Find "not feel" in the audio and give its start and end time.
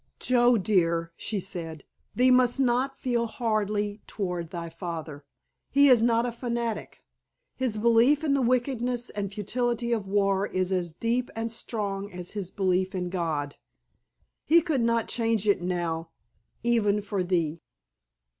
2.59-3.27